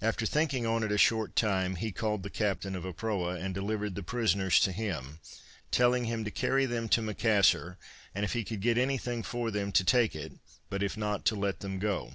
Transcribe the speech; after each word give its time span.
After 0.00 0.24
thinking 0.24 0.64
on 0.66 0.84
it 0.84 0.92
a 0.92 0.96
short 0.98 1.34
time, 1.34 1.74
he 1.74 1.90
called 1.90 2.22
the 2.22 2.30
captain 2.30 2.76
of 2.76 2.84
a 2.84 2.92
proa, 2.92 3.34
and 3.40 3.52
delivered 3.52 3.96
the 3.96 4.04
prisoners 4.04 4.60
to 4.60 4.70
him, 4.70 5.18
telling 5.72 6.04
him 6.04 6.22
to 6.24 6.30
carry 6.30 6.64
them 6.64 6.88
to 6.90 7.02
Macassar, 7.02 7.76
and 8.14 8.24
if 8.24 8.34
he 8.34 8.44
could 8.44 8.60
get 8.60 8.78
anything 8.78 9.24
for 9.24 9.50
them 9.50 9.72
to 9.72 9.82
take 9.82 10.14
it, 10.14 10.34
but 10.70 10.80
if 10.84 10.96
not 10.96 11.24
to 11.24 11.34
let 11.34 11.58
them 11.58 11.80
go. 11.80 12.12